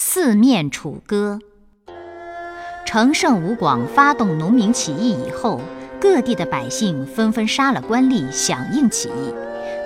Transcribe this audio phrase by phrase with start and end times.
[0.00, 1.40] 四面楚歌。
[2.86, 5.60] 陈胜吴广发动农民起义以后，
[6.00, 9.34] 各地的百姓纷纷杀了官吏，响应起义。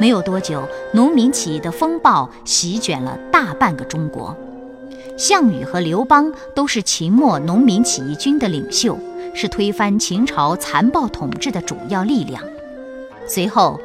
[0.00, 4.34] 没有多久，农民起义的风暴席卷了大半个中国。
[5.18, 8.98] 项羽和刘邦都是秦末农民起义军的领袖，
[9.34, 12.42] 是推翻秦朝残暴统治的主要力量。
[13.26, 13.78] 随后。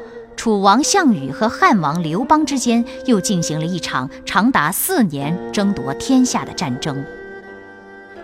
[0.44, 7.02] 楚王项羽和汉王刘邦之间又进行了一场长达四年争夺天下的战争。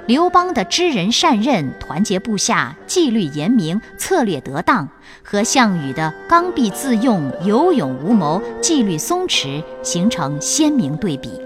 [0.05, 4.87] 刘邦的知人善任、团结部下、纪律严明、策略得当，
[5.23, 11.41] 和项羽的刚愎自用、有勇无谋、纪律松弛，形成鲜明对比。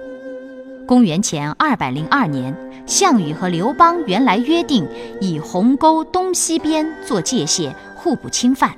[0.88, 2.52] 公元前二百零二年，
[2.84, 4.84] 项羽和刘邦原来约定
[5.20, 8.74] 以鸿沟东西边做界限，互不侵犯。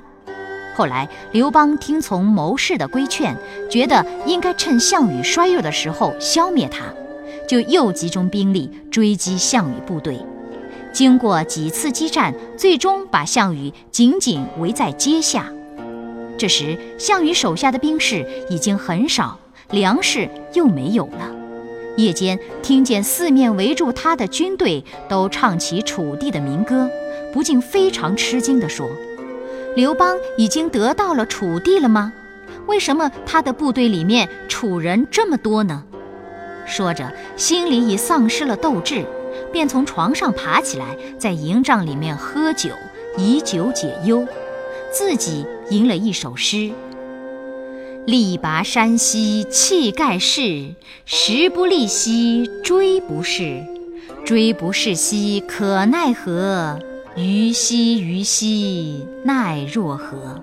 [0.77, 3.35] 后来，刘邦听从谋士的规劝，
[3.67, 6.83] 觉得应该趁项羽衰弱的时候消灭他，
[7.47, 10.19] 就又集中兵力追击项羽部队。
[10.93, 15.51] 经过几次激战，最终把项羽紧紧围在阶下。
[16.37, 19.39] 这时，项羽手下的兵士已经很少，
[19.71, 21.35] 粮食又没有了。
[21.95, 26.87] 夜间听见四面围住他的军队都唱起楚地的民歌，
[27.33, 28.87] 不禁非常吃惊地说。
[29.77, 32.11] 刘邦已经得到了楚地了吗？
[32.65, 35.83] 为什么他的部队里面楚人这么多呢？
[36.65, 39.05] 说着，心里已丧失了斗志，
[39.53, 42.71] 便从床上爬起来，在营帐里面喝酒，
[43.19, 44.25] 以酒解忧，
[44.91, 46.71] 自己吟了一首诗
[48.07, 50.73] ：“力拔山兮气盖世，
[51.05, 53.63] 时不利兮骓不逝，
[54.25, 56.79] 骓不逝兮可奈何。”
[57.19, 60.39] 虞兮虞兮，奈若何？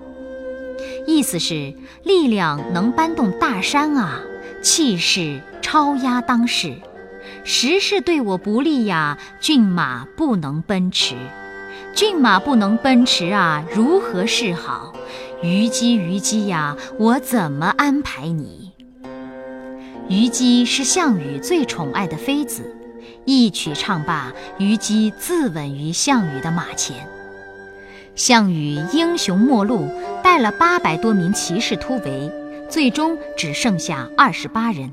[1.07, 1.73] 意思是
[2.03, 4.19] 力量能搬动大山啊，
[4.61, 6.75] 气势超压当世。
[7.45, 11.15] 时势对我不利呀，骏马不能奔驰，
[11.93, 14.93] 骏马不能奔驰啊，如何是好？
[15.41, 18.73] 虞姬虞姬呀，我怎么安排你？
[20.09, 22.75] 虞姬是项羽最宠爱的妃子。
[23.25, 27.07] 一曲唱罢，虞姬自刎于项羽的马前。
[28.15, 29.89] 项羽英雄末路，
[30.23, 32.31] 带了八百多名骑士突围，
[32.69, 34.91] 最终只剩下二十八人。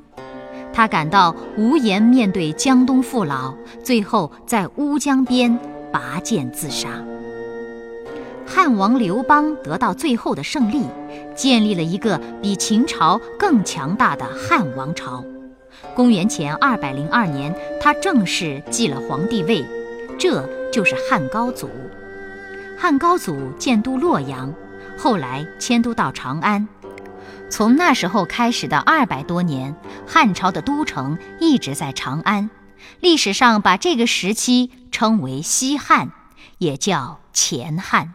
[0.73, 3.55] 他感到无颜面对江东父老，
[3.85, 5.57] 最后在乌江边
[5.93, 6.89] 拔剑自杀。
[8.47, 10.87] 汉王刘邦得到最后的胜利，
[11.37, 15.23] 建立了一个比秦朝更强大的汉王朝。
[15.95, 19.65] 公元前二百零二年，他正式继了皇帝位，
[20.19, 21.69] 这就是汉高祖。
[22.79, 24.53] 汉高祖建都洛阳，
[24.99, 26.67] 后来迁都到长安。
[27.51, 29.77] 从那时候开始的二百多年，
[30.07, 32.49] 汉朝的都城一直在长安。
[33.01, 36.11] 历史上把这个时期称为西汉，
[36.59, 38.15] 也叫前汉。